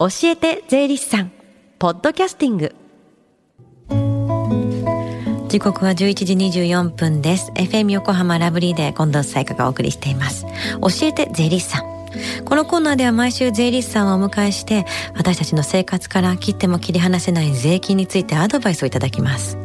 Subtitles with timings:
[0.00, 1.30] 教えて税理士さん
[1.78, 2.74] ポッドキャスティング。
[5.48, 7.52] 時刻は11時24分です。
[7.54, 10.46] FM 横浜ラブリーで近藤彩香がお送りしています。
[10.80, 11.84] 教えて税理士さん。
[12.46, 14.86] このコーナーでは毎週税理士さんをお迎えして
[15.16, 19.58] 私たちの生活から切っても切り離せない税金についてアドバイスをいただきます。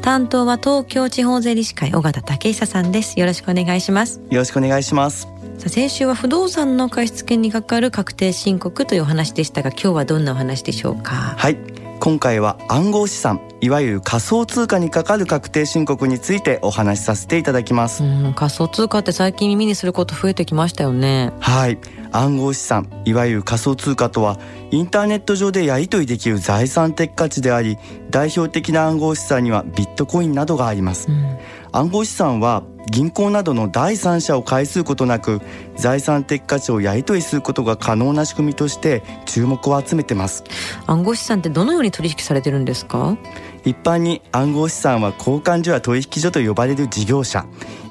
[0.00, 3.20] 担当は東京地方税理士会尾形武久さんです。
[3.20, 4.22] よろしくお願いします。
[4.30, 5.35] よろしくお願いします
[5.68, 11.34] 先週は不動産の貸付にかかる確定申告というお話でしたが今日はどんなお話でしょうか？
[11.36, 11.56] はい。
[11.98, 18.04] 今回は暗号資産いわゆる仮想通貨にかかる確定申告についてお話しさせていただきます。
[18.04, 21.32] うん仮想通貨って最近耳にすること増えてきましたよね。
[21.40, 21.78] はい。
[22.12, 24.38] 暗号資産いわゆる仮想通貨とは
[24.70, 27.76] インターネット上でやり取りできる財産的価値であり
[28.10, 31.38] 代表的な暗号資産にはビットコインなどがあります、うん、
[31.72, 35.40] 暗号資産は銀行などの第三者を介することなく
[35.76, 40.44] 財産的価値をやり取りすることが可能な仕組みとして注目を集めてます。
[40.86, 43.16] 暗号資産ってどのように取引されてるんですか？
[43.66, 47.44] 一般に暗号資産は交換所や取引所と呼ばれる事業者。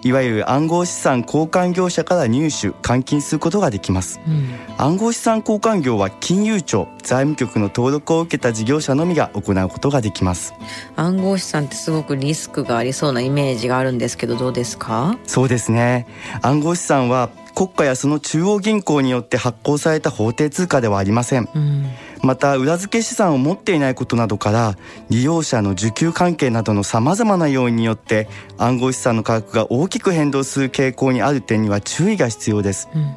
[0.03, 10.53] いわゆる暗号資産交換業者から入手換金することができます、うん、暗号資産交換業は金融庁財務局の登録を受けた事業者のみが行うことができます。
[10.95, 15.17] 暗号資産ってすごくリスクがありそうなイメージがあるんですけどどうですか？
[15.25, 16.05] そうですね。
[16.43, 21.89] 暗号資産は国家やその中央銀行によって発行された法定通貨ではありません、うん、
[22.25, 24.75] また裏付け資産を持っていないことなどから
[25.09, 33.15] 利用者の受給関係などのさまざまな要因によって暗号資産の価格が大きく変動する傾向にある点には注意が必要です、うん。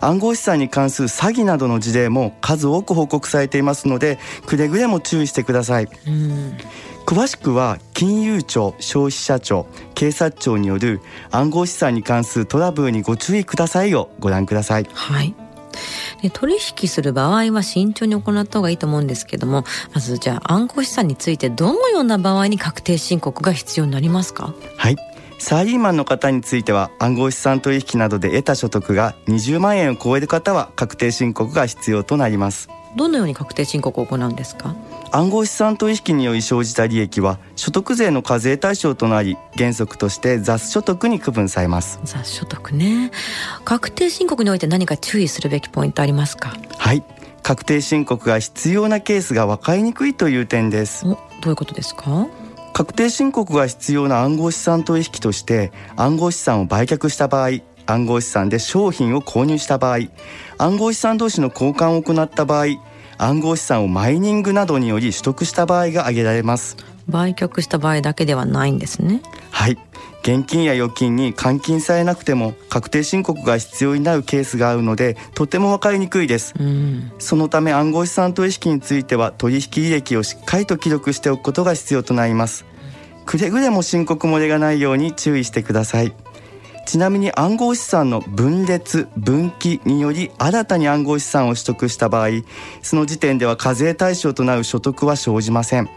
[0.00, 6.56] 暗号資産に関する詐欺などの事例も数多く報告されていますのでくれぐれも注意してください、うん。
[7.06, 11.00] 詳しくは金融庁消費者庁警察庁による
[11.32, 14.86] 暗号資産に関するトラブルにご注意くださいをご覧ください。
[14.92, 15.34] はい
[16.22, 24.54] で取引する場合は慎重に行った方がいいと思うんですけどもまずじゃあ暗号資産についてどのような場合に確定申告が必要になりますか？
[24.76, 24.96] はい。
[25.38, 32.68] サラリーマンの方については暗号資産取引などで得た所得が20万円を超える方は確定申告が必要となります。
[32.96, 34.74] どのように確定申告を行うんですか？
[35.14, 42.00] 暗号資産取引により生じた利益は所得税の課税対象となり原則として雑所得に区分されます。
[42.02, 43.12] 雑所得ね。
[43.64, 46.52] 確定申告において何か注意するべきポイントありますか？
[46.78, 47.04] はい。
[47.44, 51.04] 確定申告が必要なケースが分かりにくいという点です。
[51.04, 51.16] ど
[51.46, 52.26] ういうことですか？
[52.72, 60.08] 確定申告が必要な暗号資産取引として暗号資産を売却した場合暗号資産で商品を購入した場合
[60.58, 62.66] 暗号資産同士の交換を行った場合
[63.18, 66.76] 暗号資産をマイニングなどにより取得した場合が挙げられます。
[67.08, 69.22] 売却した場合だけではないんですね。
[69.50, 69.78] はい。
[70.22, 82.64] 現金や預金に換金されなくても確定申告が必要になるケースがあるのでとても分かりにくいです、うん、そのため暗号資産取引については取引履歴をしっかりと記録しておくことが必要となります。
[83.24, 86.14] くれぐれも申告漏れがないように注意してください
[86.86, 92.28] ちなみに暗号資産の分裂分岐により新たに暗号資産を取得した場合
[92.82, 95.88] その時点では課税対象となる所得は生じません。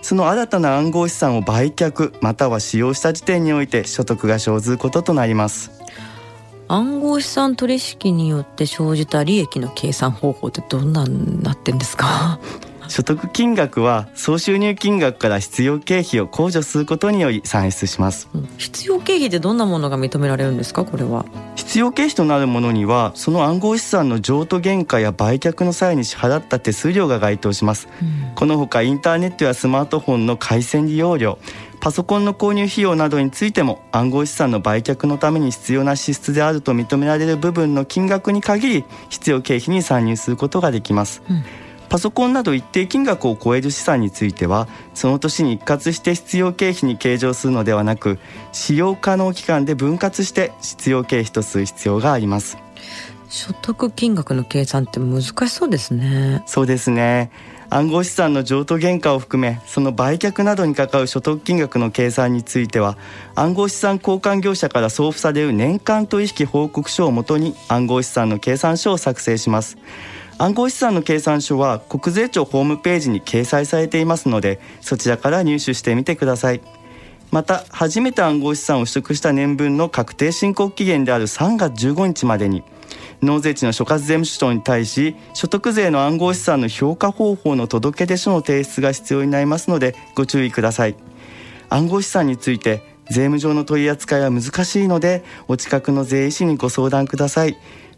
[0.00, 5.70] その新たな暗号資産を売却または使用した時点において所得が生ずることとなります。
[6.66, 12.40] 暗号資産取引によって生じた利益の計算方法ってどんなになってんですか？
[12.92, 20.84] 所得金額は総収入金額から必要経費を控除することにより算出します、うん、必要経費ってどんなものが認められるんですか？
[20.84, 21.24] これは。
[21.56, 31.38] 必要経費となるものにはその暗号資産の譲渡原価や売却の際に支払った手数料が該当します、うん、このほかインターネットやスマートフォンの回線利用料
[31.80, 41.42] パソコンの購入費用などについても暗号資産の売却のために必要な支出であると認められる部分の金額に限り必要経費に算入することができます、うん
[41.92, 48.18] パソコンなど一定金額を超える資産についてはその年に一括して必要経費に計上するのではなく
[48.50, 52.56] 使用可能期間で分割して必要経費とする必要があります。
[53.28, 56.42] 所得金額の計算って難しそうですね。
[56.46, 57.30] そうですね。
[57.68, 62.96] 暗号資産の譲渡原価を含めその売却などにかかる所得金額の計算については
[63.34, 69.76] 暗号資産交換業者から送付される年間取引報告書をもとに暗号資産の計算書を作成します。
[70.42, 76.60] 暗号資産の計算書は国税庁ホームページに掲載されていますのでそちらから入手してみてください。
[77.30, 82.64] また初めて暗号資産を取得した年分の確定申告期限である3月15日までに
[83.22, 90.96] 納税地の所轄税務署に対し所得税の暗号資産の評価方法の届出書の提出が必要になりますのでご注意ください。
[91.68, 97.56] 暗号資産について税務上の取り扱いは難しいのでお近くの税理士にご相談ください。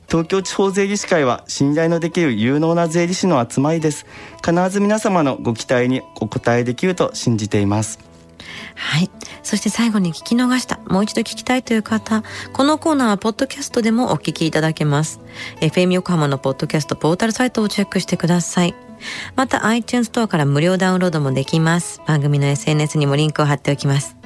[0.08, 4.06] 東京地方税理士会は信頼のできる有能な税理士の集まりです
[4.44, 7.98] 必ず皆様のご期待にお答えできると信じています
[8.76, 9.10] はい。
[9.42, 12.22] そして最後に聞き逃した、もう一度聞きたいという方、
[12.52, 15.20] このコーナーはポッドキャストでもお聞きいただけます。
[15.60, 18.74] FM 横浜のポッドキャストポータルサイトをチェックしてください。
[19.36, 22.00] また iTunes ストアから無料ダウンロードもできます。
[22.06, 24.23] 番組の SNS にもリンクを貼っておきます。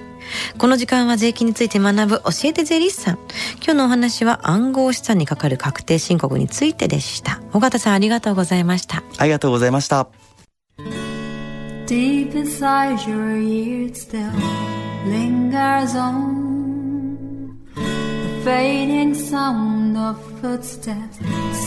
[0.58, 3.18] この時間は税金について学ぶ教えて税理士さん。
[3.56, 7.40] 今日のお話は暗号資産にかかる確定申告についてでした。
[7.52, 9.02] 尾形さんありがとうございました。
[9.18, 10.08] ありがとうございました。
[11.86, 14.30] Deep inside your ears still
[15.06, 21.18] lingers on the fading sound of footsteps,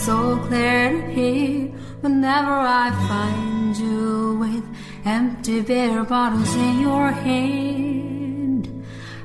[0.05, 1.71] so clear to hear
[2.01, 4.63] whenever I find you with
[5.05, 8.20] empty beer bottles in your hand.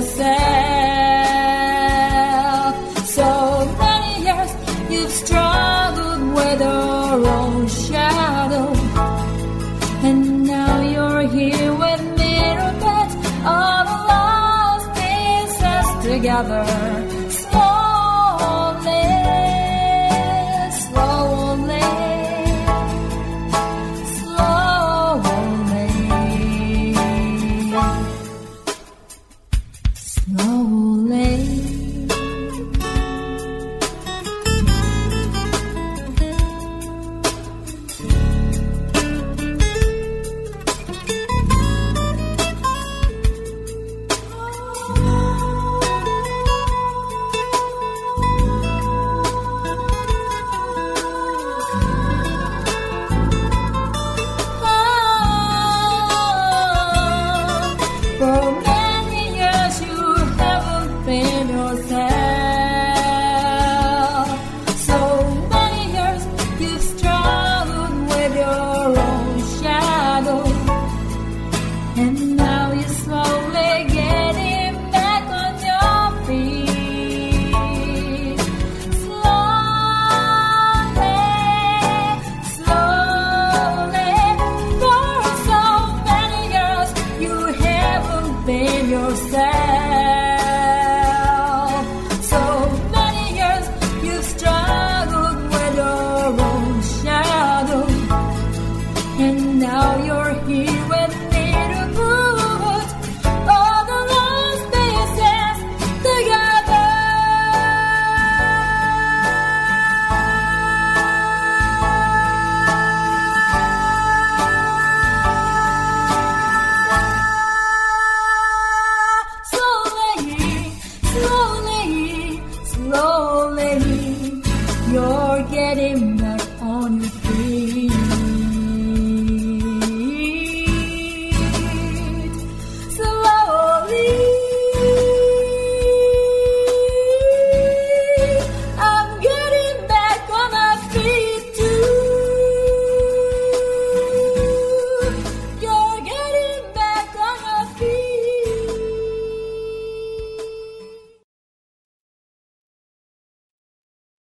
[0.00, 0.24] yourself.
[3.06, 3.28] So
[3.78, 4.50] many years
[4.90, 8.72] you've struggled with your own shadow.
[10.02, 13.14] And now you're here with little pets
[13.60, 17.19] of the last pieces together.